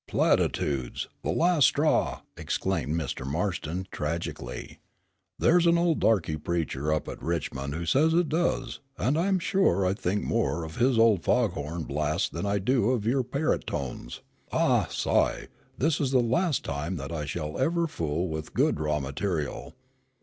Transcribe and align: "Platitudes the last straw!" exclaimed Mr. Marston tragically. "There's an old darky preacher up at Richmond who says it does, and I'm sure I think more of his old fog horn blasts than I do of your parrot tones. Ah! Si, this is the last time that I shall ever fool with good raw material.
"Platitudes 0.07 1.09
the 1.21 1.29
last 1.29 1.65
straw!" 1.67 2.21
exclaimed 2.35 2.95
Mr. 2.99 3.23
Marston 3.23 3.87
tragically. 3.91 4.79
"There's 5.37 5.67
an 5.67 5.77
old 5.77 5.99
darky 5.99 6.37
preacher 6.37 6.91
up 6.91 7.07
at 7.07 7.21
Richmond 7.21 7.75
who 7.75 7.85
says 7.85 8.15
it 8.15 8.27
does, 8.27 8.79
and 8.97 9.15
I'm 9.15 9.37
sure 9.37 9.85
I 9.85 9.93
think 9.93 10.23
more 10.23 10.63
of 10.63 10.77
his 10.77 10.97
old 10.97 11.21
fog 11.23 11.51
horn 11.51 11.83
blasts 11.83 12.29
than 12.29 12.47
I 12.47 12.57
do 12.57 12.89
of 12.89 13.05
your 13.05 13.21
parrot 13.23 13.67
tones. 13.67 14.21
Ah! 14.51 14.87
Si, 14.89 15.45
this 15.77 16.01
is 16.01 16.09
the 16.09 16.19
last 16.19 16.65
time 16.65 16.95
that 16.95 17.11
I 17.11 17.25
shall 17.25 17.59
ever 17.59 17.85
fool 17.85 18.27
with 18.27 18.55
good 18.55 18.79
raw 18.79 18.99
material. 18.99 19.75